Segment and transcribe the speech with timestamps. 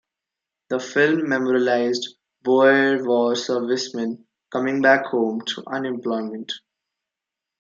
[0.69, 6.51] The film memorialized Boer War serviceman coming back home to unemployment.